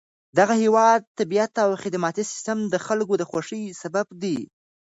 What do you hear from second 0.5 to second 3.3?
هېواد طبیعت او خدماتي سیستم د خلکو د